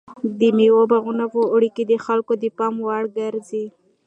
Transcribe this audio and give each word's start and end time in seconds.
د 0.39 0.41
مېوې 0.57 0.83
باغونه 0.91 1.25
په 1.33 1.39
اوړي 1.51 1.69
کې 1.75 1.83
د 1.85 1.93
خلکو 2.05 2.33
د 2.43 2.45
پام 2.57 2.75
وړ 2.85 3.03
ګرځي. 3.17 3.65